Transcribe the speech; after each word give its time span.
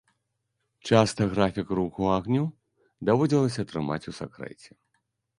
Часта 0.91 1.25
графік 1.33 1.67
руху 1.79 2.07
агню 2.13 2.45
даводзілася 3.09 3.65
трымаць 3.73 4.07
у 4.13 4.15
сакрэце. 4.21 4.71